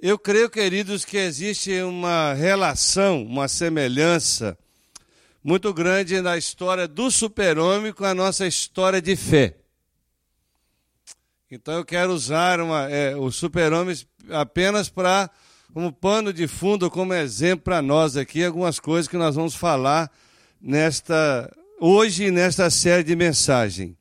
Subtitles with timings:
[0.00, 4.56] Eu creio, queridos, que existe uma relação, uma semelhança
[5.42, 9.56] muito grande na história do super-homem com a nossa história de fé.
[11.50, 13.96] Então eu quero usar uma, é, o super-homem
[14.30, 15.28] apenas para
[15.74, 20.12] como pano de fundo, como exemplo para nós aqui, algumas coisas que nós vamos falar
[20.60, 23.96] nesta hoje nesta série de mensagem.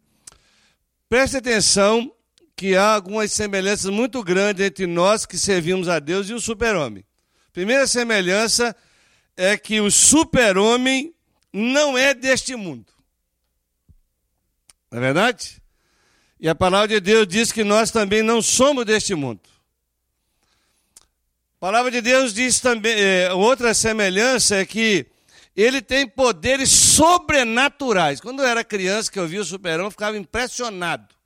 [1.10, 2.14] Preste atenção
[2.58, 7.06] que há algumas semelhanças muito grandes entre nós que servimos a Deus e o super-homem.
[7.54, 8.76] Primeira semelhança
[9.38, 11.14] é que o super-homem
[11.54, 12.92] não é deste mundo.
[14.90, 15.62] Não é verdade?
[16.40, 19.42] E a palavra de Deus diz que nós também não somos deste mundo.
[21.58, 25.06] A palavra de Deus diz também, é, outra semelhança é que
[25.56, 28.20] ele tem poderes sobrenaturais.
[28.20, 31.17] Quando eu era criança, que eu via o super-homem, eu ficava impressionado.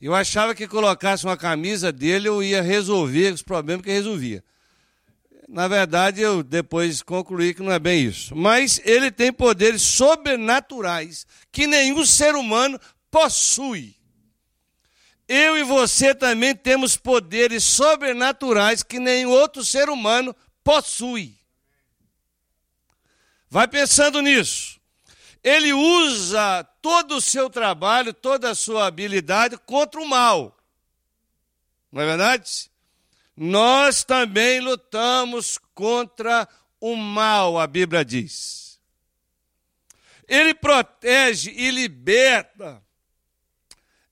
[0.00, 4.42] Eu achava que colocasse uma camisa dele, eu ia resolver os problemas que resolvia.
[5.46, 8.34] Na verdade, eu depois concluí que não é bem isso.
[8.34, 12.80] Mas ele tem poderes sobrenaturais que nenhum ser humano
[13.10, 13.96] possui.
[15.28, 21.36] Eu e você também temos poderes sobrenaturais que nenhum outro ser humano possui.
[23.50, 24.79] Vai pensando nisso.
[25.42, 30.56] Ele usa todo o seu trabalho, toda a sua habilidade contra o mal.
[31.90, 32.70] Não é verdade?
[33.36, 36.46] Nós também lutamos contra
[36.78, 38.78] o mal, a Bíblia diz.
[40.28, 42.82] Ele protege e liberta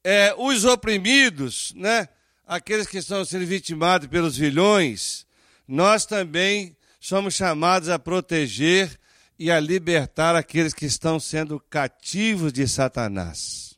[0.02, 2.08] é, os oprimidos, né?
[2.46, 5.26] aqueles que estão sendo vitimados pelos vilões,
[5.66, 8.97] nós também somos chamados a proteger
[9.38, 13.76] e a libertar aqueles que estão sendo cativos de Satanás.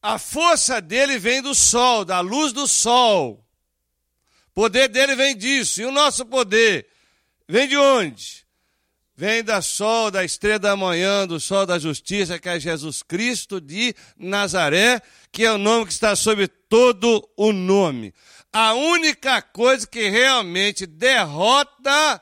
[0.00, 3.44] A força dele vem do sol, da luz do sol.
[4.48, 5.80] O poder dele vem disso.
[5.80, 6.88] E o nosso poder
[7.48, 8.42] vem de onde?
[9.22, 13.60] vem da sol, da estrela da manhã, do sol da justiça, que é Jesus Cristo
[13.60, 15.00] de Nazaré,
[15.30, 18.12] que é o nome que está sobre todo o nome.
[18.52, 22.20] A única coisa que realmente derrota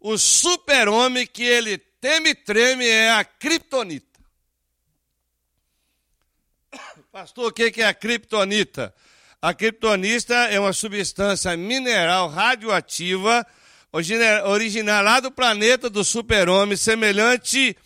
[0.00, 4.06] o super-homem que ele teme e treme é a criptonita.
[7.12, 8.94] Pastor, o que é a criptonita?
[9.42, 13.46] A criptonita é uma substância mineral radioativa
[14.44, 17.76] original lá do planeta do super-homem, semelhante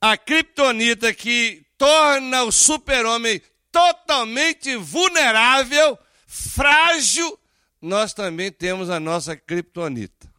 [0.00, 3.40] à kryptonita que torna o super-homem
[3.70, 7.38] totalmente vulnerável, frágil,
[7.80, 10.29] nós também temos a nossa kryptonita.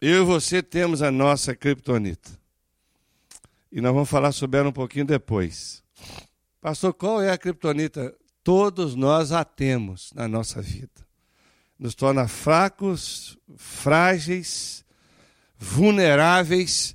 [0.00, 2.30] Eu e você temos a nossa kryptonita.
[3.70, 5.82] E nós vamos falar sobre ela um pouquinho depois.
[6.60, 8.14] Pastor, qual é a kryptonita?
[8.42, 11.10] Todos nós a temos na nossa vida
[11.80, 14.84] nos torna fracos, frágeis,
[15.58, 16.94] vulneráveis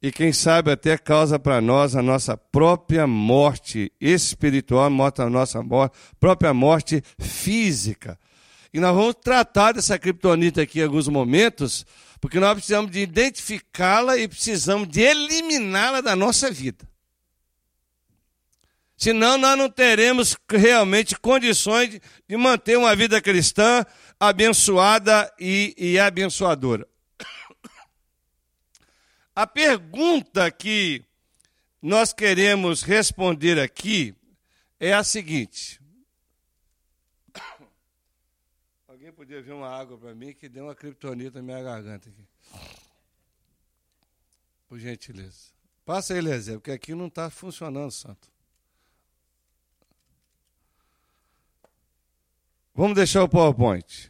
[0.00, 5.98] e, quem sabe, até causa para nós a nossa própria morte espiritual, a nossa morte,
[6.20, 8.16] própria morte física.
[8.72, 11.84] E nós vamos tratar dessa criptonita aqui em alguns momentos,
[12.20, 16.88] porque nós precisamos de identificá-la e precisamos de eliminá-la da nossa vida.
[18.96, 21.98] Senão nós não teremos realmente condições
[22.28, 23.82] de manter uma vida cristã
[24.18, 26.86] abençoada e, e abençoadora.
[29.34, 31.02] A pergunta que
[31.80, 34.14] nós queremos responder aqui
[34.78, 35.80] é a seguinte.
[38.86, 42.26] Alguém podia ver uma água para mim que deu uma criptonita na minha garganta aqui.
[44.68, 45.52] Por gentileza.
[45.84, 48.28] Passa aí, Lezé, porque aqui não está funcionando, santo.
[52.74, 54.09] Vamos deixar o PowerPoint.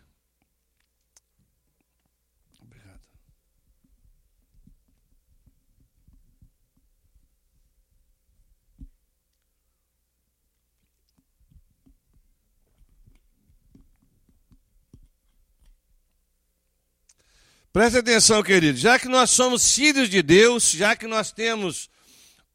[17.72, 18.76] Preste atenção, querido.
[18.76, 21.88] Já que nós somos filhos de Deus, já que nós temos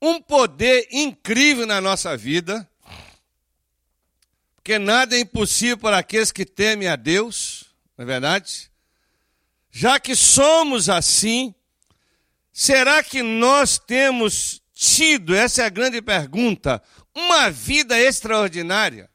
[0.02, 2.70] um poder incrível na nossa vida,
[4.56, 7.64] porque nada é impossível para aqueles que temem a Deus,
[7.98, 8.70] não é verdade?
[9.72, 11.56] Já que somos assim,
[12.52, 16.84] será que nós temos tido, essa é a grande pergunta,
[17.14, 19.10] uma vida extraordinária?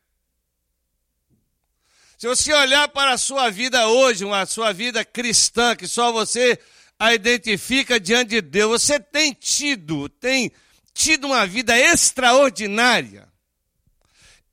[2.20, 6.61] Se você olhar para a sua vida hoje, uma sua vida cristã, que só você
[6.99, 10.52] a identifica diante de Deus, você tem tido, tem
[10.93, 13.26] tido uma vida extraordinária,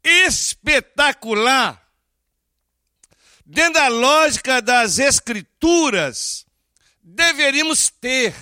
[0.01, 1.85] espetacular.
[3.45, 6.45] dentro da lógica das Escrituras,
[7.03, 8.33] deveríamos ter.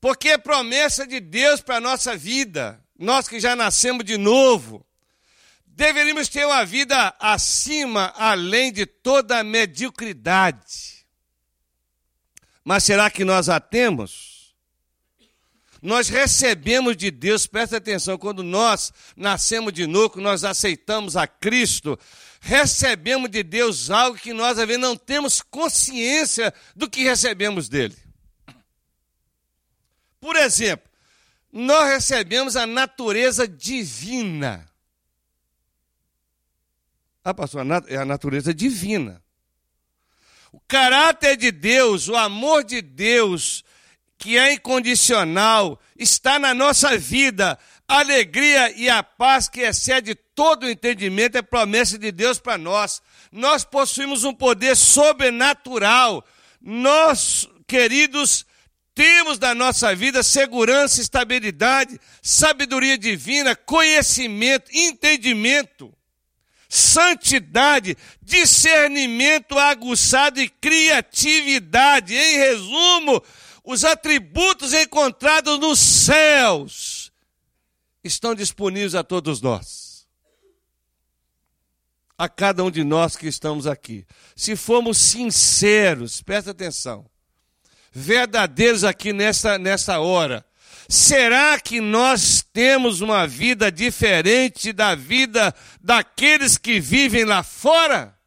[0.00, 4.87] Porque é promessa de Deus para a nossa vida, nós que já nascemos de novo,
[5.78, 11.06] deveríamos ter uma vida acima, além de toda a mediocridade.
[12.64, 14.56] Mas será que nós a temos?
[15.80, 21.96] Nós recebemos de Deus, presta atenção, quando nós nascemos de novo, nós aceitamos a Cristo,
[22.40, 27.96] recebemos de Deus algo que nós, vezes, não temos consciência do que recebemos dele.
[30.20, 30.90] Por exemplo,
[31.52, 34.68] nós recebemos a natureza divina.
[37.28, 39.22] Ah, pastor, é a natureza divina.
[40.50, 43.62] O caráter de Deus, o amor de Deus,
[44.16, 47.58] que é incondicional, está na nossa vida.
[47.86, 52.56] A alegria e a paz que excede todo o entendimento é promessa de Deus para
[52.56, 53.02] nós.
[53.30, 56.24] Nós possuímos um poder sobrenatural.
[56.62, 58.46] Nós, queridos,
[58.94, 65.92] temos na nossa vida segurança, estabilidade, sabedoria divina, conhecimento, entendimento,
[66.68, 72.14] santidade, discernimento aguçado e criatividade.
[72.14, 73.22] Em resumo,
[73.64, 77.10] os atributos encontrados nos céus
[78.04, 80.06] estão disponíveis a todos nós.
[82.16, 84.04] A cada um de nós que estamos aqui.
[84.34, 87.08] Se formos sinceros, presta atenção
[87.98, 90.44] verdadeiros aqui nessa, nessa hora.
[90.88, 98.18] Será que nós temos uma vida diferente da vida daqueles que vivem lá fora?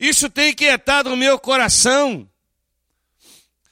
[0.00, 2.26] Isso tem inquietado o meu coração.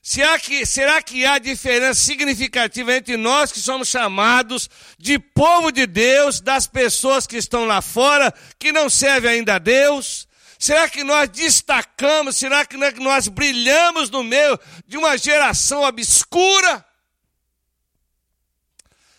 [0.03, 4.69] Será que, será que há diferença significativa entre nós que somos chamados
[4.99, 9.59] de povo de Deus, das pessoas que estão lá fora, que não servem ainda a
[9.59, 10.29] Deus?
[10.61, 12.37] Será que nós destacamos?
[12.37, 16.85] Será que nós brilhamos no meio de uma geração obscura?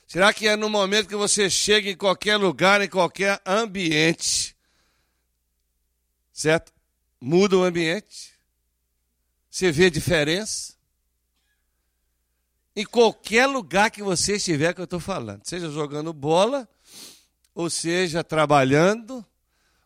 [0.05, 4.55] Será que é no momento que você chega em qualquer lugar, em qualquer ambiente,
[6.31, 6.71] certo?
[7.19, 8.33] Muda o ambiente?
[9.49, 10.75] Você vê diferença?
[12.75, 16.69] Em qualquer lugar que você estiver, que eu estou falando, seja jogando bola,
[17.55, 19.25] ou seja trabalhando,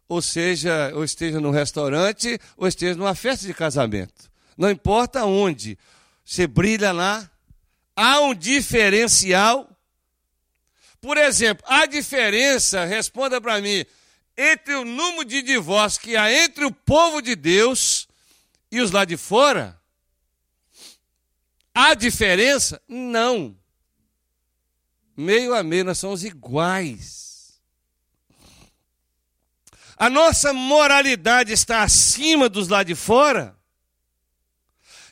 [0.08, 4.30] ou seja, ou esteja num restaurante, ou esteja numa festa de casamento.
[4.58, 5.78] Não importa onde,
[6.24, 7.30] você brilha lá,
[7.96, 9.70] há um diferencial.
[11.02, 13.86] Por exemplo, a diferença, responda para mim,
[14.38, 18.08] entre o número de divórcios que há entre o povo de Deus
[18.72, 19.80] e os lá de fora?
[21.74, 22.82] Há diferença?
[22.88, 23.56] Não.
[25.16, 27.25] Meio a meio, nós somos iguais.
[29.98, 33.56] A nossa moralidade está acima dos lá de fora?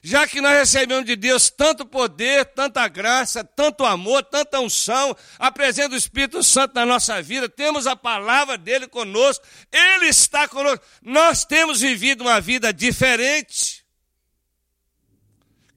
[0.06, 5.50] Já que nós recebemos de Deus tanto poder, tanta graça, tanto amor, tanta unção, a
[5.50, 10.84] presença do Espírito Santo na nossa vida, temos a palavra dele conosco, ele está conosco.
[11.02, 13.86] Nós temos vivido uma vida diferente.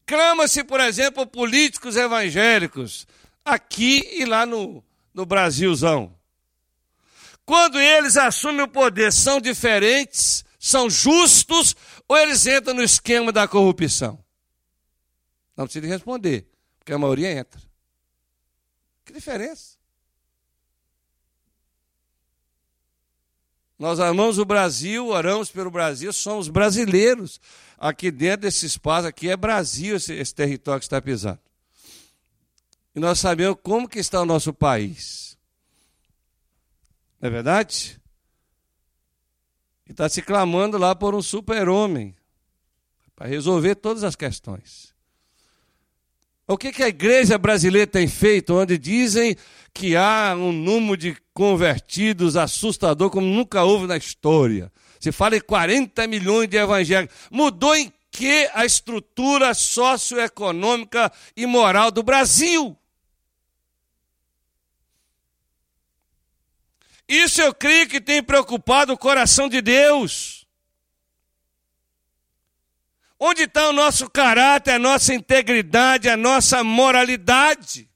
[0.05, 3.07] Clama-se, por exemplo, políticos evangélicos,
[3.45, 4.83] aqui e lá no,
[5.15, 6.16] no Brasilzão.
[7.47, 11.77] Quando eles assumem o poder, são diferentes, são justos,
[12.09, 14.19] ou eles entram no esquema da corrupção?
[15.57, 16.45] Não precisa responder,
[16.77, 17.63] porque a maioria entra.
[19.05, 19.77] Que diferença?
[23.79, 27.41] Nós amamos o Brasil, oramos pelo Brasil, somos brasileiros.
[27.79, 31.39] Aqui dentro desse espaço, aqui é Brasil esse, esse território que está pisando.
[32.95, 35.26] E nós sabemos como que está o nosso país.
[37.27, 38.01] É verdade?
[39.85, 42.15] E está se clamando lá por um super-homem
[43.17, 44.95] para resolver todas as questões.
[46.47, 49.35] O que, que a igreja brasileira tem feito, onde dizem
[49.75, 54.71] que há um número de convertidos assustador como nunca houve na história?
[55.01, 57.17] Se fala em 40 milhões de evangélicos.
[57.29, 62.79] Mudou em que a estrutura socioeconômica e moral do Brasil?
[67.09, 70.47] Isso eu creio que tem preocupado o coração de Deus.
[73.19, 77.89] Onde está o nosso caráter, a nossa integridade, a nossa moralidade?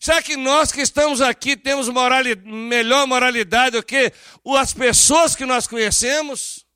[0.00, 4.12] Será que nós que estamos aqui temos moralidade, melhor moralidade do que
[4.56, 6.67] as pessoas que nós conhecemos?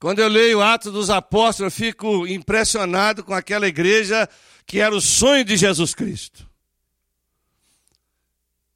[0.00, 4.28] Quando eu leio Atos dos Apóstolos, eu fico impressionado com aquela igreja
[4.64, 6.48] que era o sonho de Jesus Cristo.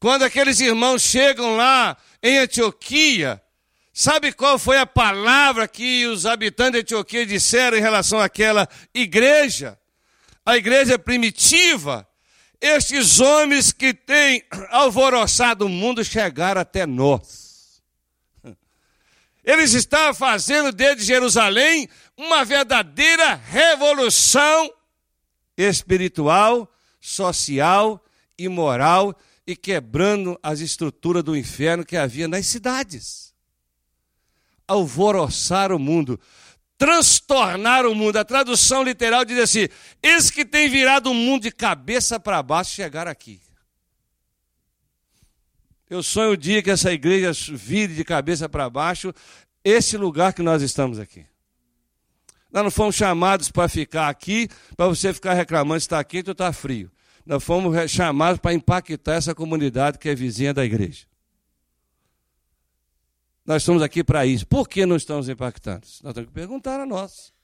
[0.00, 3.41] Quando aqueles irmãos chegam lá em Antioquia,
[3.93, 9.79] sabe qual foi a palavra que os habitantes de Antioquia disseram em relação àquela igreja?
[10.45, 12.05] A igreja primitiva.
[12.61, 17.42] Estes homens que têm alvoroçado o mundo chegaram até nós.
[19.45, 24.73] Eles estavam fazendo desde Jerusalém uma verdadeira revolução
[25.57, 28.05] espiritual, social
[28.39, 33.35] e moral e quebrando as estruturas do inferno que havia nas cidades.
[34.67, 36.21] Alvoroçar o mundo,
[36.79, 38.17] transtornar o mundo.
[38.17, 39.69] A tradução literal diz assim:
[40.01, 43.41] eles que têm virado o mundo de cabeça para baixo chegaram aqui.
[45.93, 49.13] Eu sonho o dia que essa igreja vire de cabeça para baixo
[49.63, 51.27] esse lugar que nós estamos aqui.
[52.51, 56.33] Nós não fomos chamados para ficar aqui, para você ficar reclamando se está quente ou
[56.33, 56.91] está frio.
[57.27, 61.05] Nós fomos chamados para impactar essa comunidade que é vizinha da igreja.
[63.45, 64.47] Nós estamos aqui para isso.
[64.47, 65.87] Por que não estamos impactando?
[66.03, 67.35] Nós temos que perguntar a nós.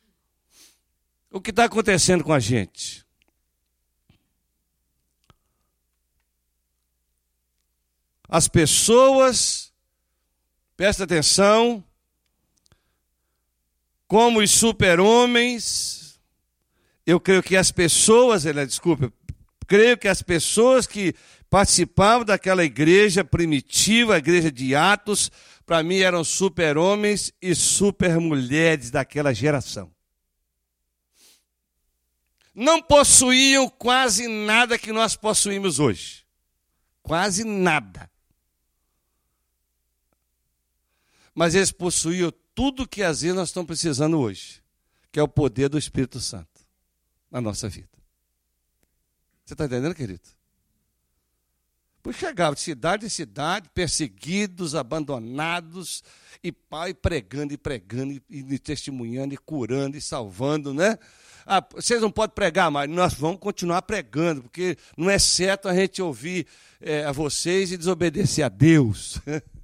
[1.30, 3.06] O que está acontecendo com a gente?
[8.28, 9.72] As pessoas,
[10.76, 11.82] presta atenção,
[14.06, 16.20] como os super-homens,
[17.06, 19.10] eu creio que as pessoas, desculpa,
[19.66, 21.14] creio que as pessoas que
[21.48, 25.30] participavam daquela igreja primitiva, a igreja de Atos,
[25.64, 29.90] para mim eram super-homens e super-mulheres daquela geração.
[32.54, 36.26] Não possuíam quase nada que nós possuímos hoje.
[37.02, 38.10] Quase nada.
[41.38, 44.60] Mas eles possuíam tudo que às vezes nós estamos precisando hoje,
[45.12, 46.66] que é o poder do Espírito Santo
[47.30, 47.96] na nossa vida.
[49.44, 50.28] Você está entendendo, querido?
[52.02, 56.02] Por chegava de cidade em cidade, perseguidos, abandonados,
[56.42, 60.98] e pai pregando e pregando, e, e testemunhando, e curando, e salvando, né?
[61.46, 65.74] Ah, vocês não podem pregar mais, nós vamos continuar pregando, porque não é certo a
[65.74, 66.48] gente ouvir
[66.80, 69.20] é, a vocês e desobedecer a Deus.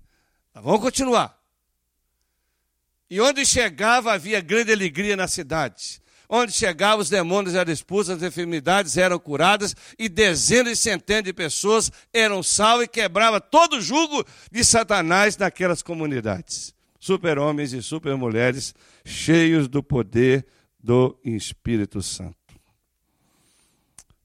[0.55, 1.43] vamos continuar.
[3.11, 6.03] E onde chegava havia grande alegria na cidade.
[6.29, 11.33] Onde chegava, os demônios eram expulsos, as enfermidades eram curadas, e dezenas e centenas de
[11.33, 16.75] pessoas eram salvas e quebrava todo o jugo de Satanás naquelas comunidades.
[16.99, 20.47] Super-homens e super-mulheres cheios do poder
[20.83, 22.35] do Espírito Santo.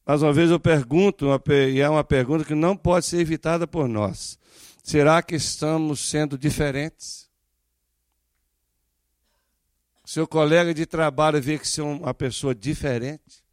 [0.07, 1.27] Mais uma vez eu pergunto,
[1.71, 4.39] e é uma pergunta que não pode ser evitada por nós:
[4.81, 7.28] será que estamos sendo diferentes?
[10.09, 13.43] Seu colega de trabalho vê que você é uma pessoa diferente,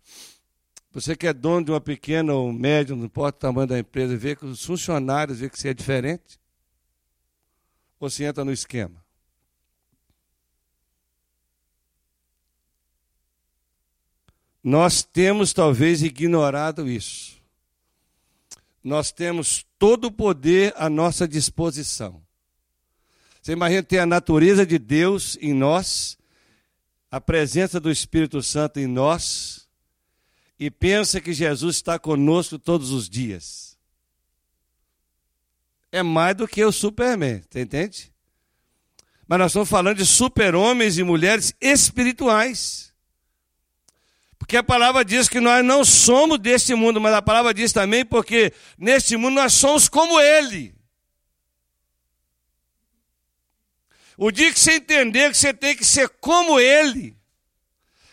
[0.90, 4.16] você que é dono de uma pequena ou média, não importa o tamanho da empresa,
[4.16, 6.40] vê que os funcionários vê que você é diferente,
[8.00, 9.04] ou se entra no esquema?
[14.64, 17.36] Nós temos talvez ignorado isso.
[18.82, 22.22] Nós temos todo o poder à nossa disposição.
[23.42, 26.16] Você imagina ter a natureza de Deus em nós
[27.10, 29.66] a presença do Espírito Santo em nós
[30.58, 33.76] e pensa que Jesus está conosco todos os dias.
[35.92, 38.12] É mais do que o Superman, você entende?
[39.26, 42.92] Mas nós estamos falando de super-homens e mulheres espirituais.
[44.38, 48.04] Porque a palavra diz que nós não somos deste mundo, mas a palavra diz também
[48.04, 50.75] porque neste mundo nós somos como Ele.
[54.16, 57.16] O dia que você entender que você tem que ser como Ele,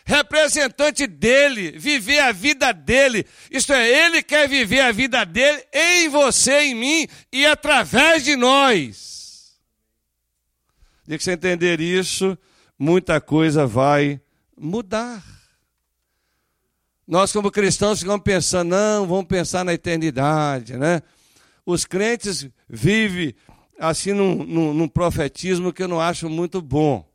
[0.04, 6.08] representante dele, viver a vida dele, isto é, Ele quer viver a vida dele em
[6.08, 9.54] você, em mim e através de nós.
[11.04, 12.36] O dia que você entender isso,
[12.78, 14.20] muita coisa vai
[14.56, 15.22] mudar.
[17.06, 21.02] Nós, como cristãos, ficamos pensando, não, vamos pensar na eternidade, né?
[21.66, 23.34] Os crentes vivem
[23.78, 27.06] assim num, num, num profetismo que eu não acho muito bom.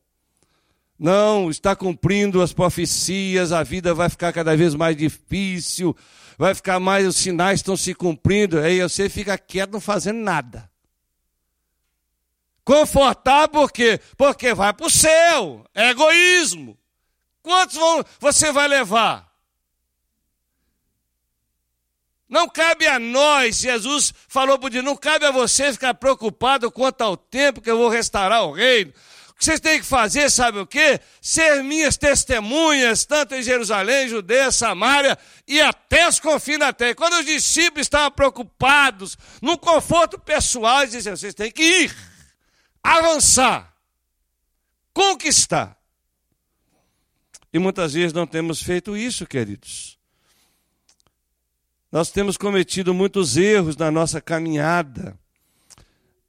[0.97, 5.95] Não, está cumprindo as profecias, a vida vai ficar cada vez mais difícil,
[6.37, 10.69] vai ficar mais, os sinais estão se cumprindo, aí você fica quieto não fazendo nada.
[12.65, 13.99] Confortar por quê?
[14.17, 16.77] Porque vai para o céu, é egoísmo.
[17.41, 19.28] Quantos vão, você vai levar?
[22.29, 27.01] Não cabe a nós, Jesus falou para o não cabe a você ficar preocupado quanto
[27.01, 28.93] ao tempo que eu vou restaurar o reino,
[29.39, 30.99] que vocês têm que fazer, sabe o quê?
[31.21, 35.17] Ser minhas testemunhas, tanto em Jerusalém, Judeia, Samaria
[35.47, 36.93] e até os confins da terra.
[36.93, 41.95] Quando os discípulos estavam preocupados no conforto pessoal, eles diziam: vocês têm que ir,
[42.83, 43.73] avançar,
[44.93, 45.77] conquistar.
[47.51, 49.98] E muitas vezes não temos feito isso, queridos.
[51.91, 55.17] Nós temos cometido muitos erros na nossa caminhada.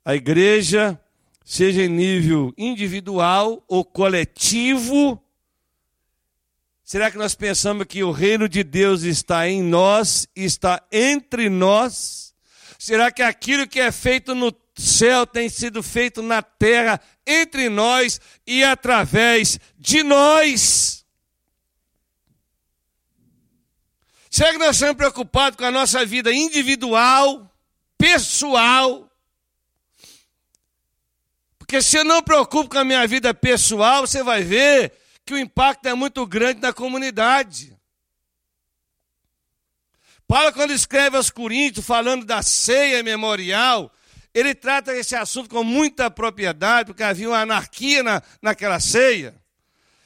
[0.03, 0.99] A igreja
[1.45, 5.23] seja em nível individual ou coletivo.
[6.83, 12.35] Será que nós pensamos que o reino de Deus está em nós, está entre nós?
[12.79, 18.19] Será que aquilo que é feito no céu tem sido feito na terra, entre nós
[18.47, 21.00] e através de nós?
[24.31, 27.53] Será que nós estamos preocupados com a nossa vida individual,
[27.99, 29.11] pessoal?
[31.59, 34.93] Porque se eu não preocupo com a minha vida pessoal, você vai ver
[35.27, 37.77] que o impacto é muito grande na comunidade.
[40.29, 43.93] Paulo, quando escreve aos Coríntios, falando da ceia memorial,
[44.33, 49.35] ele trata esse assunto com muita propriedade, porque havia uma anarquia na, naquela ceia.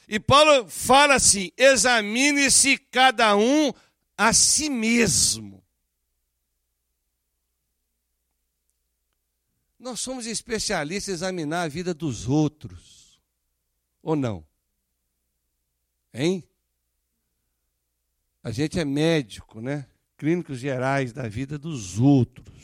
[0.08, 3.70] E Paulo fala assim: examine-se cada um
[4.16, 5.62] a si mesmo.
[9.78, 13.20] Nós somos especialistas em examinar a vida dos outros.
[14.02, 14.46] Ou não?
[16.12, 16.42] Hein?
[18.42, 19.86] A gente é médico, né?
[20.16, 22.54] Clínicos gerais da vida dos outros.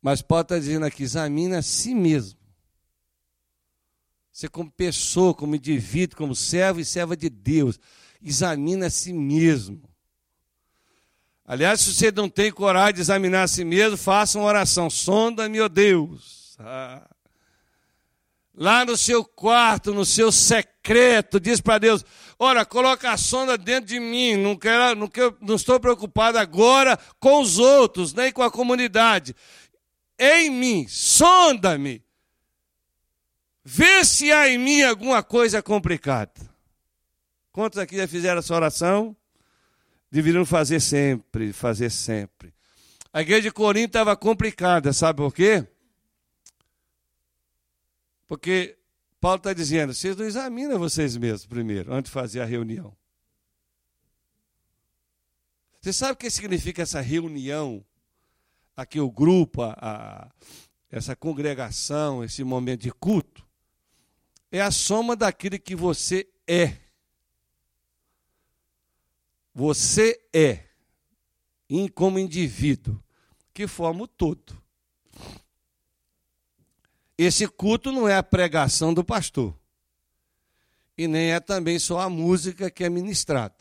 [0.00, 2.38] Mas Paulo está dizendo aqui: examina a si mesmo.
[4.30, 7.80] Você, como pessoa, como indivíduo, como servo e serva de Deus,
[8.30, 9.82] examina a si mesmo.
[11.44, 14.90] Aliás, se você não tem coragem de examinar a si mesmo, faça uma oração.
[14.90, 16.56] Sonda-me, ó Deus.
[16.58, 17.08] Ah.
[18.52, 22.04] Lá no seu quarto, no seu secreto, diz para Deus:
[22.38, 24.36] Ora, coloca a sonda dentro de mim.
[24.36, 29.36] Não, quero, não, quero, não estou preocupado agora com os outros, nem com a comunidade.
[30.18, 32.02] Em mim, sonda-me.
[33.62, 36.55] Vê se há em mim alguma coisa complicada.
[37.56, 39.16] Quantos aqui já fizeram essa oração?
[40.10, 42.52] deveriam fazer sempre, fazer sempre.
[43.10, 45.66] A igreja de Corinto estava complicada, sabe por quê?
[48.26, 48.76] Porque
[49.18, 52.94] Paulo está dizendo, vocês não examinam vocês mesmos primeiro, antes de fazer a reunião.
[55.80, 57.82] Você sabe o que significa essa reunião?
[58.76, 60.30] Aqui o grupo, a, a,
[60.90, 63.46] essa congregação, esse momento de culto,
[64.52, 66.84] é a soma daquilo que você é.
[69.58, 70.64] Você é,
[71.94, 73.02] como indivíduo,
[73.54, 74.62] que forma o todo.
[77.16, 79.58] Esse culto não é a pregação do pastor.
[80.94, 83.56] E nem é também só a música que é ministrada.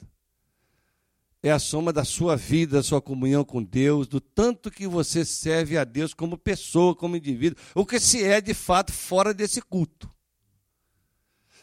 [1.41, 5.23] É a soma da sua vida, da sua comunhão com Deus, do tanto que você
[5.23, 9.62] serve a Deus como pessoa, como indivíduo, o que se é de fato fora desse
[9.62, 10.10] culto.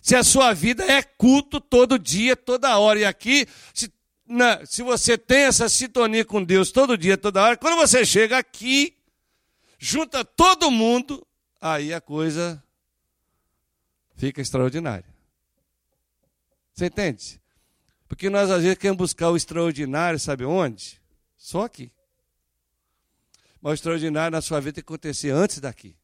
[0.00, 3.92] Se a sua vida é culto todo dia, toda hora, e aqui, se
[4.26, 8.38] na, se você tem essa sintonia com Deus todo dia, toda hora, quando você chega
[8.38, 8.96] aqui,
[9.78, 11.26] junta todo mundo,
[11.60, 12.62] aí a coisa
[14.16, 15.12] fica extraordinária.
[16.72, 17.40] Você entende?
[18.08, 21.00] Porque nós às vezes queremos buscar o extraordinário, sabe onde?
[21.36, 21.90] Só aqui.
[23.60, 25.96] Mas o extraordinário na sua vida tem que acontecer antes daqui.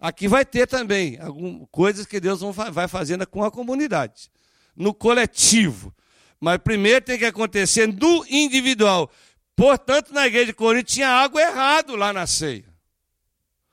[0.00, 2.40] Aqui vai ter também algumas coisas que Deus
[2.72, 4.30] vai fazendo com a comunidade,
[4.74, 5.94] no coletivo.
[6.40, 9.10] Mas primeiro tem que acontecer no individual.
[9.54, 12.64] Portanto, na igreja de Corinto tinha algo errado lá na ceia.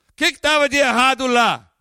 [0.09, 1.71] O que estava de errado lá?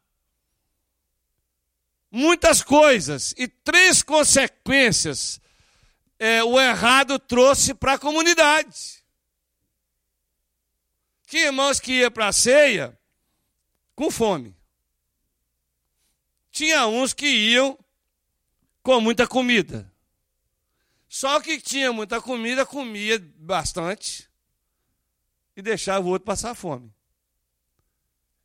[2.09, 5.40] Muitas coisas e três consequências
[6.18, 9.05] é, o errado trouxe para a comunidade.
[11.27, 12.96] Tinha irmãos que iam para a ceia
[13.96, 14.55] com fome.
[16.53, 17.77] Tinha uns que iam
[18.83, 19.92] com muita comida.
[21.09, 24.29] Só que tinha muita comida, comia bastante
[25.57, 26.92] e deixava o outro passar fome.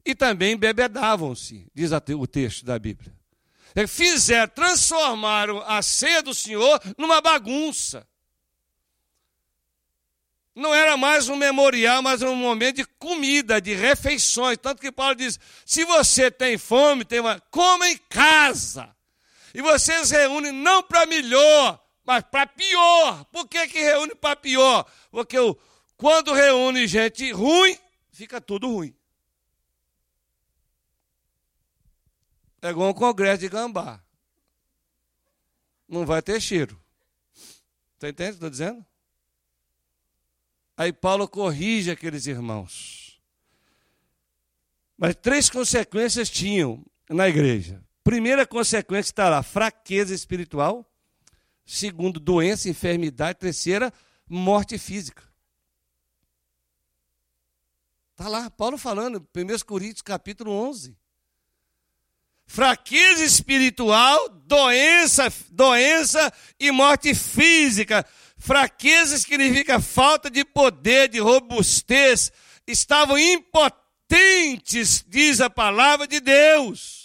[0.06, 3.13] E também bebedavam-se, diz o texto da Bíblia.
[3.76, 8.06] É, fizeram, transformaram a ceia do Senhor numa bagunça.
[10.54, 14.58] Não era mais um memorial, mas um momento de comida, de refeições.
[14.58, 18.93] Tanto que Paulo diz: se você tem fome, tem uma, coma em casa.
[19.54, 23.24] E vocês reúnem não para melhor, mas para pior.
[23.32, 24.86] Por que, que reúne para pior?
[25.10, 25.56] Porque o,
[25.95, 27.78] quando reúne gente ruim,
[28.12, 28.93] fica tudo ruim.
[32.62, 34.04] É igual um congresso de gambá.
[35.88, 36.78] Não vai ter cheiro.
[37.93, 38.86] Está entendendo o que estou dizendo?
[40.76, 43.21] Aí Paulo corrige aqueles irmãos.
[44.97, 47.82] Mas três consequências tinham na igreja.
[48.04, 50.90] Primeira consequência está lá: fraqueza espiritual.
[51.73, 53.39] Segundo, doença, enfermidade.
[53.39, 53.93] Terceira,
[54.27, 55.23] morte física.
[58.12, 60.93] Está lá, Paulo falando, 1 Coríntios capítulo 11.
[62.45, 68.05] Fraqueza espiritual, doença, doença e morte física.
[68.36, 72.34] Fraqueza significa falta de poder, de robustez.
[72.67, 77.00] Estavam impotentes, diz a palavra de Deus.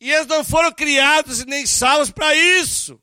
[0.00, 2.98] E eles não foram criados nem salvos para isso.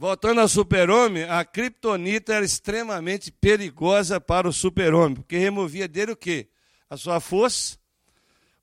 [0.00, 6.16] Voltando ao super-homem, a criptonita era extremamente perigosa para o super-homem, porque removia dele o
[6.16, 6.48] quê?
[6.88, 7.76] A sua força,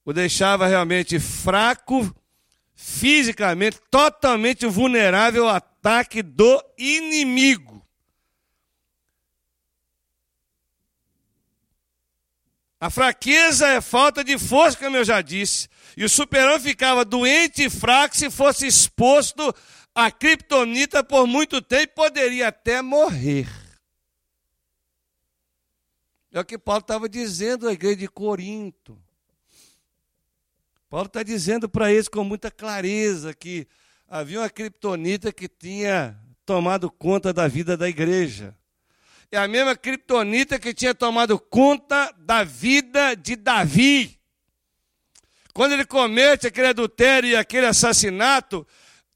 [0.05, 2.15] o deixava realmente fraco,
[2.73, 7.74] fisicamente, totalmente vulnerável ao ataque do inimigo.
[12.85, 15.67] A fraqueza é falta de força, como eu já disse.
[15.97, 19.51] E o super-homem ficava doente e fraco se fosse exposto
[19.95, 23.47] a criptonita por muito tempo poderia até morrer.
[26.31, 29.01] É o que Paulo estava dizendo à igreja de Corinto.
[30.87, 33.67] Paulo está dizendo para eles com muita clareza que
[34.07, 38.55] havia uma criptonita que tinha tomado conta da vida da igreja.
[39.31, 44.19] É a mesma criptonita que tinha tomado conta da vida de Davi.
[45.53, 48.67] Quando ele comete aquele adultério e aquele assassinato,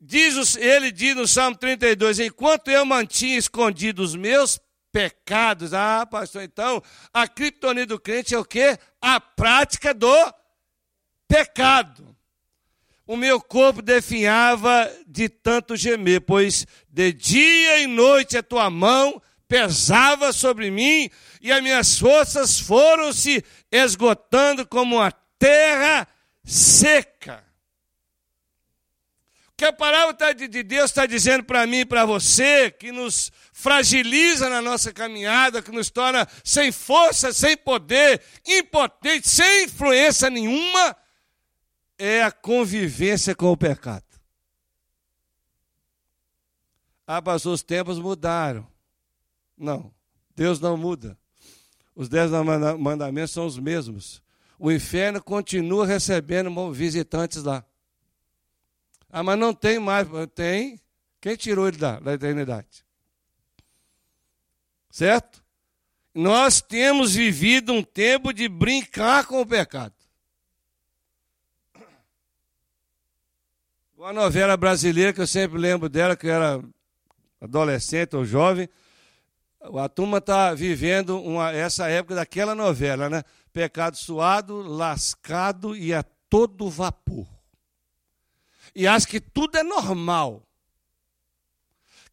[0.02, 4.58] Diz, ele diz no Salmo 32: Enquanto eu mantinha escondidos os meus
[4.92, 5.74] pecados.
[5.74, 6.82] Ah, pastor, então
[7.14, 8.78] a criptonita do crente é o quê?
[9.02, 10.34] A prática do
[11.28, 12.16] pecado.
[13.06, 19.22] O meu corpo definhava de tanto gemer, pois de dia e noite a tua mão
[19.50, 21.10] pesava sobre mim
[21.42, 26.08] e as minhas forças foram se esgotando como a terra
[26.46, 27.50] seca
[29.60, 34.50] que a palavra de Deus está dizendo para mim e para você, que nos fragiliza
[34.50, 40.96] na nossa caminhada, que nos torna sem força, sem poder, impotente, sem influência nenhuma,
[41.98, 44.06] é a convivência com o pecado.
[47.06, 48.66] Ah, mas os tempos mudaram.
[49.60, 49.94] Não,
[50.34, 51.18] Deus não muda.
[51.94, 52.32] Os dez
[52.80, 54.24] mandamentos são os mesmos.
[54.58, 57.66] O inferno continua recebendo visitantes lá.
[59.10, 60.08] Ah, mas não tem mais.
[60.34, 60.80] Tem.
[61.20, 62.86] Quem tirou ele da, da eternidade?
[64.90, 65.44] Certo?
[66.14, 69.94] Nós temos vivido um tempo de brincar com o pecado.
[73.98, 76.64] Uma novela brasileira que eu sempre lembro dela, que eu era
[77.42, 78.70] adolescente ou jovem.
[79.62, 83.24] A turma está vivendo uma, essa época daquela novela, né?
[83.52, 87.28] Pecado suado, lascado e a todo vapor
[88.76, 90.48] e acha que tudo é normal.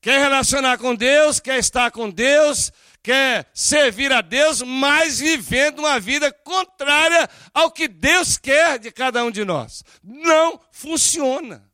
[0.01, 5.99] Quer relacionar com Deus, quer estar com Deus, quer servir a Deus, mas vivendo uma
[5.99, 9.85] vida contrária ao que Deus quer de cada um de nós.
[10.03, 11.69] Não funciona.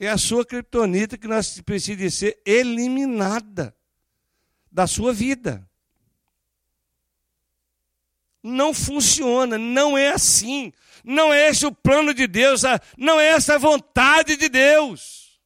[0.00, 3.76] É a sua criptonita que nós precisa ser eliminada
[4.72, 5.68] da sua vida.
[8.42, 10.72] Não funciona, não é assim.
[11.04, 12.62] Não é esse o plano de Deus,
[12.96, 15.38] não é essa a vontade de Deus.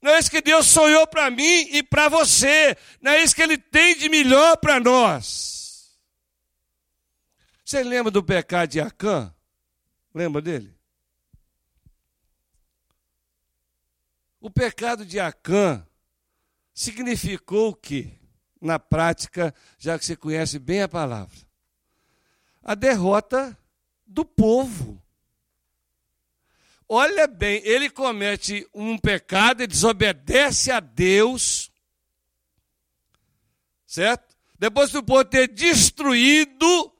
[0.00, 2.76] Não é isso que Deus sonhou para mim e para você.
[3.00, 5.96] Não é isso que Ele tem de melhor para nós.
[7.64, 9.32] Você lembra do pecado de Acã?
[10.12, 10.71] Lembra dele?
[14.42, 15.86] O pecado de Acã
[16.74, 18.10] significou o quê?
[18.60, 21.38] Na prática, já que você conhece bem a palavra.
[22.60, 23.56] A derrota
[24.04, 25.00] do povo.
[26.88, 31.70] Olha bem, ele comete um pecado e desobedece a Deus,
[33.86, 34.36] certo?
[34.58, 36.92] Depois do povo ter destruído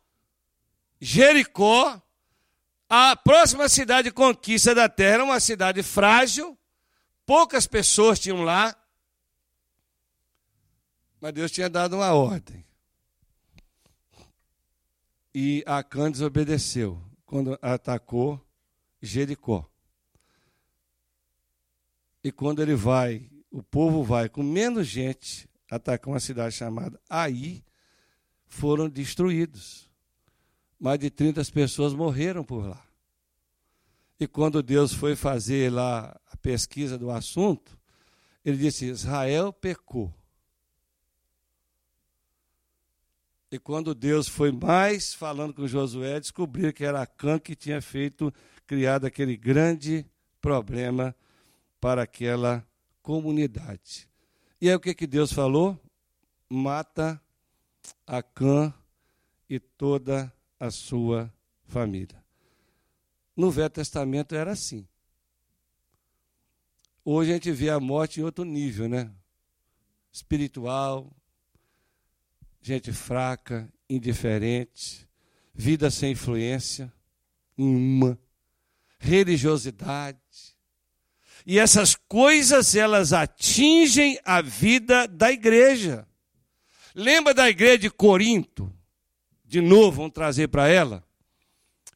[1.01, 2.01] Jericó,
[2.89, 6.57] a próxima cidade de conquista da terra uma cidade frágil,
[7.33, 8.77] poucas pessoas tinham lá,
[11.19, 12.63] mas Deus tinha dado uma ordem.
[15.35, 18.39] E Acã desobedeceu quando atacou
[19.01, 19.67] Jericó.
[22.23, 27.65] E quando ele vai o povo vai com menos gente atacar uma cidade chamada Aí,
[28.47, 29.89] foram destruídos.
[30.79, 32.92] Mais de 30 pessoas morreram por lá.
[34.23, 37.77] E quando Deus foi fazer lá a pesquisa do assunto,
[38.45, 40.15] ele disse: Israel pecou.
[43.51, 48.33] E quando Deus foi mais falando com Josué, descobriu que era Acã que tinha feito,
[48.65, 50.07] criado aquele grande
[50.41, 51.17] problema
[51.81, 52.65] para aquela
[53.03, 54.09] comunidade.
[54.61, 55.77] E aí o que, que Deus falou?
[56.49, 57.21] Mata
[58.07, 58.73] Acã
[59.51, 61.29] e toda a sua
[61.65, 62.22] família.
[63.43, 64.87] No Velho Testamento era assim.
[67.05, 69.11] Hoje a gente vê a morte em outro nível, né?
[70.13, 71.13] Espiritual,
[72.63, 75.09] gente fraca, indiferente,
[75.53, 76.93] vida sem influência
[77.59, 78.17] nenhuma,
[79.01, 80.21] religiosidade.
[81.45, 86.07] E essas coisas elas atingem a vida da igreja.
[86.95, 88.73] Lembra da igreja de Corinto?
[89.45, 91.05] De novo, vamos trazer para ela.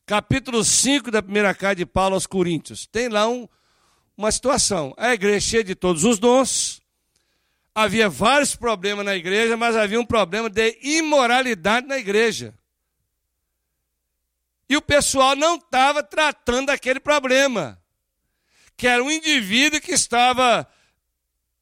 [0.06, 2.86] Capítulo 5 da primeira carta de Paulo aos Coríntios.
[2.86, 3.48] Tem lá um,
[4.16, 4.94] uma situação.
[4.96, 6.80] A igreja cheia de todos os dons,
[7.74, 12.54] havia vários problemas na igreja, mas havia um problema de imoralidade na igreja.
[14.68, 17.82] E o pessoal não estava tratando daquele problema,
[18.76, 20.68] que era um indivíduo que estava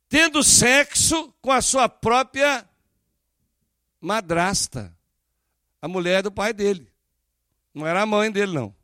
[0.06, 2.68] tendo sexo com a sua própria
[3.98, 4.94] madrasta,
[5.80, 6.93] a mulher do pai dele.
[7.74, 8.74] Não era a mãe dele, não.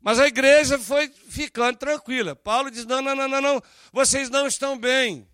[0.00, 2.34] Mas a igreja foi ficando tranquila.
[2.34, 5.28] Paulo diz: não, não, não, não, não, vocês não estão bem.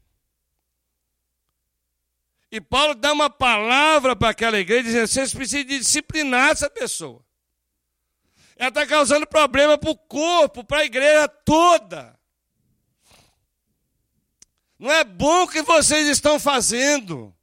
[2.51, 7.25] E Paulo dá uma palavra para aquela igreja, dizendo: vocês precisam disciplinar essa pessoa.
[8.57, 12.18] Ela está causando problema para o corpo, para a igreja toda.
[14.79, 17.35] Não é bom o que vocês estão fazendo.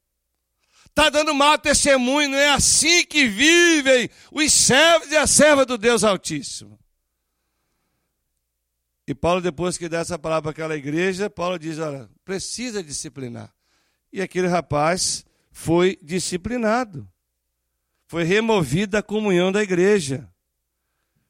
[0.89, 5.77] Está dando mau testemunho, não é assim que vivem os servos e a serva do
[5.77, 6.77] Deus Altíssimo.
[9.07, 13.51] E Paulo, depois que dá essa palavra para aquela igreja, Paulo diz: olha, precisa disciplinar.
[14.13, 17.09] E aquele rapaz foi disciplinado.
[18.05, 20.29] Foi removida a comunhão da igreja.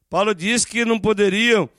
[0.09, 1.69] Paulo diz que não poderiam,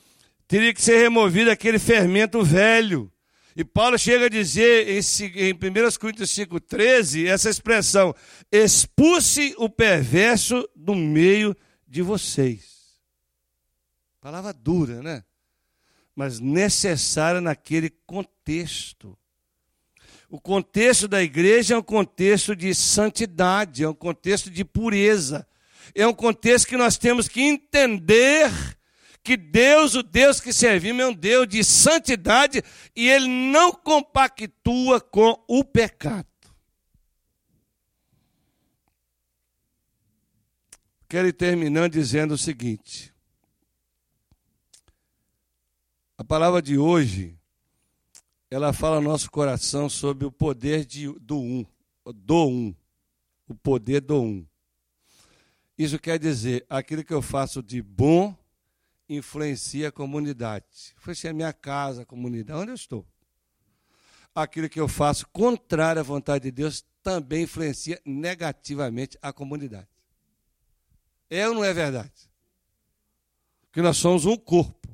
[0.47, 3.13] teria que ser removido aquele fermento velho.
[3.57, 5.01] E Paulo chega a dizer em,
[5.37, 8.15] em 1 Coríntios 5,13 essa expressão:
[8.51, 12.99] expulse o perverso do meio de vocês.
[14.21, 15.25] Palavra dura, né?
[16.15, 19.17] Mas necessária naquele contexto.
[20.29, 25.47] O contexto da igreja é um contexto de santidade, é um contexto de pureza.
[25.93, 28.49] É um contexto que nós temos que entender
[29.23, 32.63] que Deus, o Deus que servimos, é um Deus de santidade
[32.97, 36.27] e ele não compactua com o pecado.
[41.09, 43.13] Quero ir terminando dizendo o seguinte:
[46.17, 47.37] a palavra de hoje
[48.51, 51.65] ela fala ao nosso coração sobre o poder de, do um,
[52.05, 52.75] do um,
[53.49, 54.47] o poder do um.
[55.79, 58.37] Isso quer dizer, aquilo que eu faço de bom
[59.17, 60.95] influencia a comunidade.
[60.97, 63.07] Influencia a minha casa, a comunidade, onde eu estou.
[64.33, 69.89] Aquilo que eu faço contrário à vontade de Deus também influencia negativamente a comunidade.
[71.29, 72.31] É ou não é verdade?
[73.63, 74.89] Porque nós somos um corpo.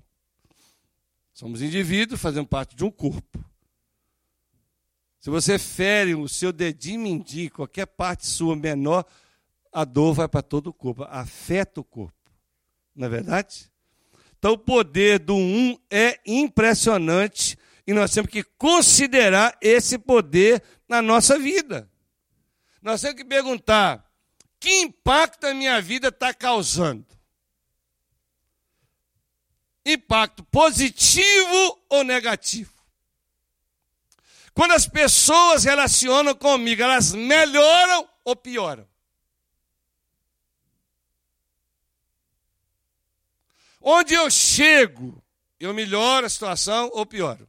[1.35, 3.45] Somos indivíduos, fazemos parte de um corpo.
[5.21, 9.05] Se você fere o seu dedinho mindinho, qualquer parte sua menor,
[9.71, 12.15] a dor vai para todo o corpo, afeta o corpo.
[12.95, 13.71] Não é verdade?
[14.38, 21.01] Então o poder do um é impressionante e nós temos que considerar esse poder na
[21.01, 21.90] nossa vida.
[22.83, 24.05] Nós temos que perguntar:
[24.61, 27.16] que impacto a minha vida está causando?
[29.87, 32.72] impacto positivo ou negativo.
[34.53, 38.87] Quando as pessoas relacionam comigo, elas melhoram ou pioram?
[43.88, 45.22] Onde eu chego,
[45.61, 47.49] eu melhoro a situação ou pioro?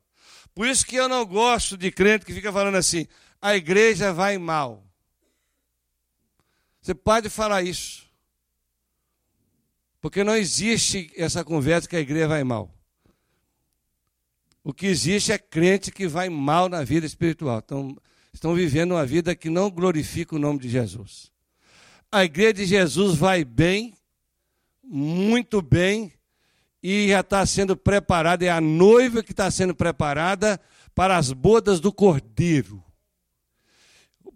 [0.53, 3.07] Por isso que eu não gosto de crente que fica falando assim:
[3.41, 4.85] a igreja vai mal.
[6.79, 8.07] Você pode falar isso.
[9.99, 12.71] Porque não existe essa conversa que a igreja vai mal.
[14.63, 17.63] O que existe é crente que vai mal na vida espiritual.
[17.65, 17.97] Então,
[18.31, 21.31] estão vivendo uma vida que não glorifica o nome de Jesus.
[22.11, 23.95] A igreja de Jesus vai bem,
[24.83, 26.13] muito bem,
[26.81, 30.59] e já está sendo preparada, é a noiva que está sendo preparada
[30.93, 32.83] para as bodas do cordeiro.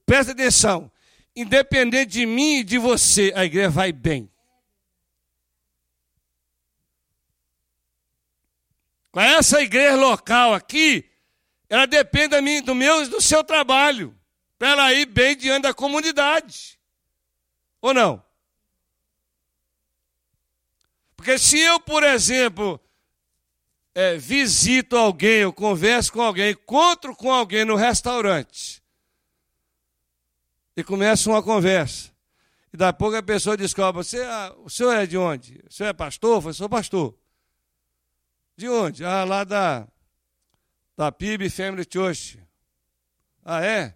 [0.05, 0.91] Presta atenção,
[1.35, 4.29] independente de mim e de você, a igreja vai bem.
[9.11, 11.05] Com essa igreja local aqui,
[11.69, 14.17] ela depende do meu e do seu trabalho,
[14.57, 16.79] para ela ir bem diante da comunidade.
[17.81, 18.23] Ou não?
[21.21, 22.81] Porque se eu, por exemplo,
[23.93, 28.81] é, visito alguém, eu converso com alguém, encontro com alguém no restaurante,
[30.75, 32.11] e começa uma conversa,
[32.73, 35.63] e daqui a pouco a pessoa descobre, você, ah, o senhor é de onde?
[35.69, 36.43] O senhor é pastor?
[36.43, 37.15] Eu sou pastor.
[38.57, 39.05] De onde?
[39.05, 39.87] Ah, lá da,
[40.97, 42.39] da PIB Family Church.
[43.45, 43.95] Ah, é?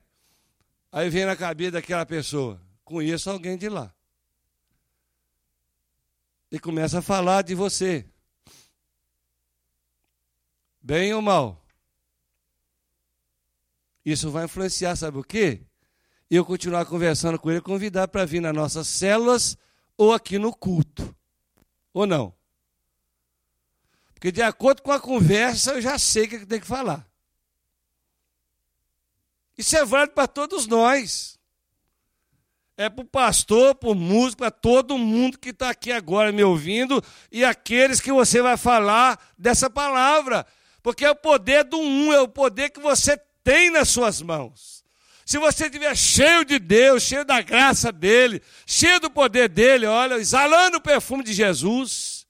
[0.91, 3.91] Aí vem na cabeça daquela pessoa, conheço alguém de lá.
[6.55, 8.05] E começa a falar de você.
[10.81, 11.61] Bem ou mal?
[14.05, 15.65] Isso vai influenciar, sabe o quê?
[16.31, 19.57] Eu continuar conversando com ele, convidar para vir nas nossas células
[19.97, 21.13] ou aqui no culto.
[21.93, 22.33] Ou não?
[24.13, 27.05] Porque de acordo com a conversa, eu já sei o que tem que falar.
[29.57, 31.34] Isso é válido para todos nós.
[32.77, 36.43] É para o pastor, para o músico, para todo mundo que está aqui agora me
[36.43, 40.45] ouvindo e aqueles que você vai falar dessa palavra.
[40.83, 44.83] Porque é o poder do um, é o poder que você tem nas suas mãos.
[45.25, 50.15] Se você estiver cheio de Deus, cheio da graça dele, cheio do poder dele, olha,
[50.15, 52.27] exalando o perfume de Jesus,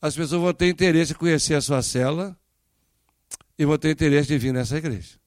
[0.00, 2.36] as pessoas vão ter interesse em conhecer a sua cela
[3.58, 5.20] e vão ter interesse de vir nessa igreja.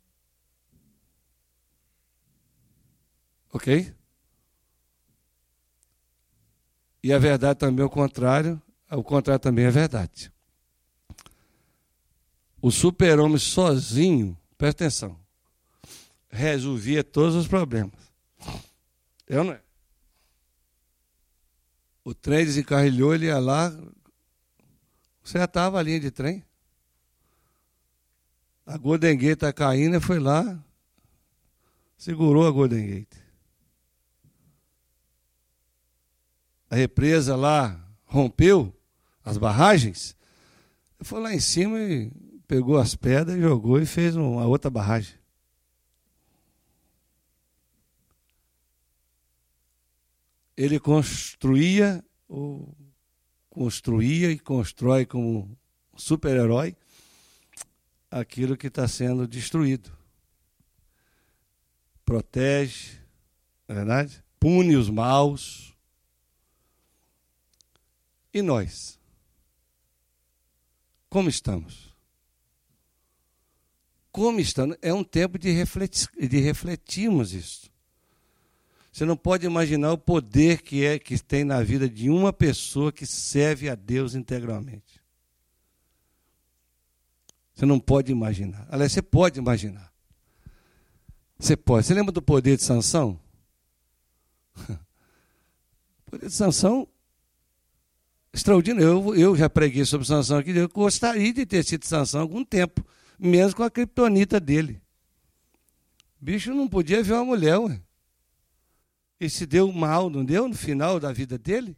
[3.53, 3.93] Ok?
[7.01, 10.31] E a verdade também é o contrário, o contrário também é verdade.
[12.62, 15.17] O super-homem sozinho, presta atenção,
[16.29, 17.93] resolvia todos os problemas.
[19.27, 19.62] Eu não é?
[22.03, 23.71] O trem desencarrilhou, ele ia lá,
[25.23, 26.43] estava a linha de trem.
[28.65, 30.63] A Golden Gate está caindo foi lá,
[31.97, 33.18] segurou a Golden Gate.
[36.69, 38.73] A represa lá rompeu
[39.23, 40.15] as barragens.
[41.01, 42.12] Foi lá em cima e
[42.47, 45.15] pegou as pedras, jogou e fez uma outra barragem.
[50.55, 52.75] Ele construía o
[53.49, 55.58] construía e constrói como
[55.95, 56.75] super-herói
[58.10, 59.91] aquilo que está sendo destruído.
[62.05, 62.99] Protege,
[63.67, 64.23] não é verdade?
[64.39, 65.75] Pune os maus.
[68.39, 68.97] E nós?
[71.10, 71.93] Como estamos?
[74.12, 74.78] Como estamos?
[74.82, 77.69] É um tempo de, refletir, de refletirmos isso.
[78.91, 82.93] Você não pode imaginar o poder que é que tem na vida de uma pessoa
[82.93, 85.02] que serve a Deus integralmente.
[87.54, 88.65] Você não pode imaginar.
[88.71, 89.93] Aliás, você pode imaginar.
[91.38, 91.86] Você pode.
[91.86, 93.19] Você lembra do poder de Sansão?
[96.08, 96.88] O poder de Sansão
[98.33, 98.87] extraordinário.
[98.87, 100.51] Eu, eu já preguei sobre Sansão aqui.
[100.51, 102.85] Eu gostaria de ter sido Sansão algum tempo,
[103.17, 104.81] mesmo com a criptonita dele.
[106.19, 107.81] Bicho não podia ver uma mulher, ué.
[109.19, 111.75] E se deu mal, não deu, no final da vida dele?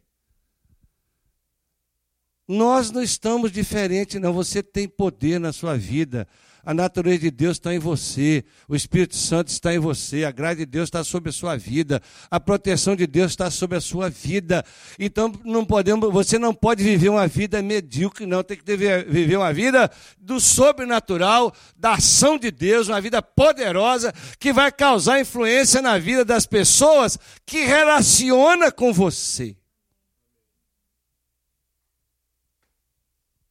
[2.46, 4.32] Nós não estamos diferentes, não.
[4.32, 6.28] Você tem poder na sua vida.
[6.64, 10.56] A natureza de Deus está em você, o Espírito Santo está em você, a graça
[10.56, 14.08] de Deus está sobre a sua vida, a proteção de Deus está sobre a sua
[14.08, 14.64] vida.
[14.96, 19.52] Então não podemos, você não pode viver uma vida medíocre, não, tem que viver uma
[19.52, 25.98] vida do sobrenatural, da ação de Deus, uma vida poderosa que vai causar influência na
[25.98, 29.56] vida das pessoas que relaciona com você.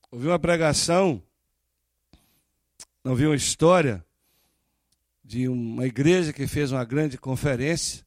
[0.09, 1.21] Ouvi uma pregação
[3.03, 4.05] não vi uma história
[5.23, 8.05] de uma igreja que fez uma grande conferência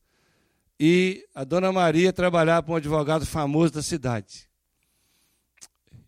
[0.78, 4.48] e a dona Maria trabalhava para um advogado famoso da cidade.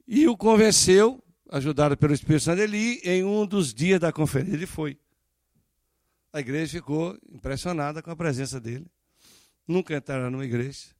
[0.06, 4.54] E o convenceu, ajudado pelo Espírito Santo, ele em um dos dias da conferência.
[4.54, 4.98] Ele foi.
[6.32, 8.86] A igreja ficou impressionada com a presença dele.
[9.66, 10.94] Nunca entraram numa igreja.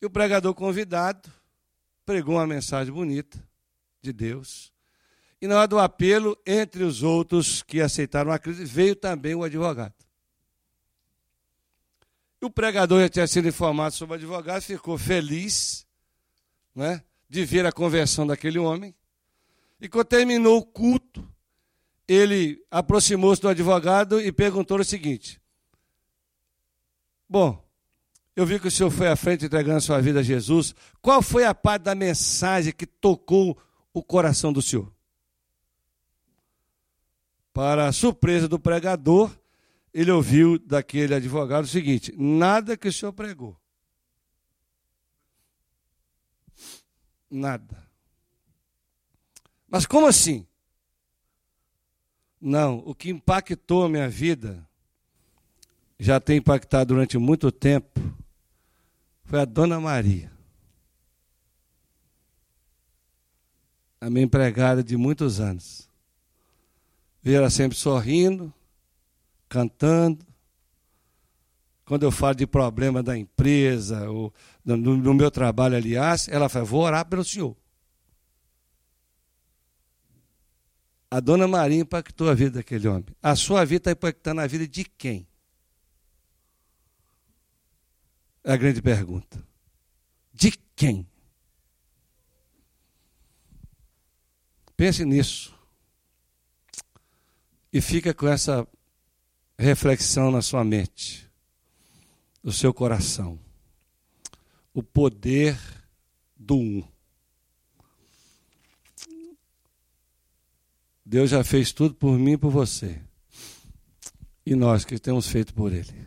[0.00, 1.30] E o pregador convidado
[2.04, 3.38] pregou uma mensagem bonita
[4.00, 4.71] de Deus.
[5.42, 9.42] E na hora do apelo, entre os outros que aceitaram a crise, veio também o
[9.42, 9.92] advogado.
[12.40, 15.84] O pregador já tinha sido informado sobre o advogado, ficou feliz
[16.72, 18.94] né, de ver a conversão daquele homem.
[19.80, 21.28] E quando terminou o culto,
[22.06, 25.40] ele aproximou-se do advogado e perguntou o seguinte:
[27.28, 27.60] Bom,
[28.36, 30.72] eu vi que o senhor foi à frente entregando sua vida a Jesus.
[31.00, 33.58] Qual foi a parte da mensagem que tocou
[33.92, 34.88] o coração do senhor?
[37.52, 39.30] Para a surpresa do pregador,
[39.92, 43.56] ele ouviu daquele advogado o seguinte: nada que o senhor pregou.
[47.30, 47.86] Nada.
[49.68, 50.46] Mas como assim?
[52.40, 54.66] Não, o que impactou a minha vida,
[55.98, 58.00] já tem impactado durante muito tempo,
[59.24, 60.32] foi a Dona Maria.
[64.00, 65.88] A minha empregada de muitos anos.
[67.22, 68.52] Ver ela sempre sorrindo,
[69.48, 70.26] cantando.
[71.84, 74.32] Quando eu falo de problema da empresa, ou
[74.64, 77.56] no, no meu trabalho, aliás, ela fala: vou orar pelo senhor.
[81.10, 83.04] A dona Maria impactou a vida daquele homem.
[83.22, 85.28] A sua vida está impactando a vida de quem?
[88.42, 89.46] É a grande pergunta.
[90.32, 91.06] De quem?
[94.74, 95.51] Pense nisso.
[97.72, 98.66] E fica com essa
[99.58, 101.28] reflexão na sua mente,
[102.42, 103.38] no seu coração.
[104.74, 105.58] O poder
[106.36, 106.84] do um.
[111.04, 113.00] Deus já fez tudo por mim e por você.
[114.44, 116.06] E nós que temos feito por Ele.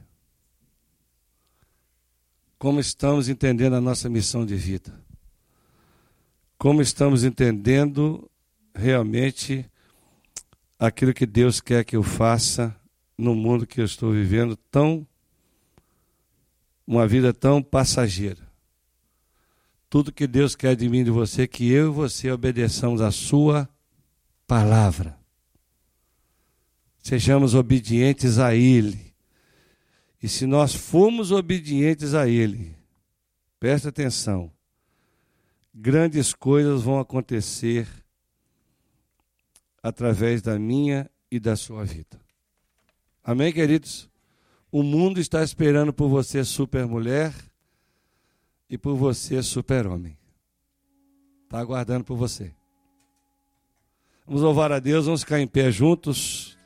[2.57, 4.99] Como estamos entendendo a nossa missão de vida?
[6.57, 8.30] Como estamos entendendo
[8.74, 9.70] realmente
[10.78, 12.76] aquilo que Deus quer que eu faça
[13.17, 15.07] no mundo que eu estou vivendo tão
[16.86, 18.45] uma vida tão passageira.
[19.89, 23.11] Tudo que Deus quer de mim e de você que eu e você obedeçamos a
[23.11, 23.67] sua
[24.45, 25.17] palavra.
[27.01, 29.13] Sejamos obedientes a Ele.
[30.21, 32.76] E se nós formos obedientes a Ele,
[33.59, 34.51] preste atenção,
[35.73, 37.88] grandes coisas vão acontecer
[39.86, 42.20] através da minha e da sua vida.
[43.24, 44.10] Amém, queridos?
[44.72, 47.32] O mundo está esperando por você, super mulher,
[48.68, 50.18] e por você, super homem.
[51.44, 52.52] Está aguardando por você.
[54.26, 56.55] Vamos louvar a Deus, vamos ficar em pé juntos.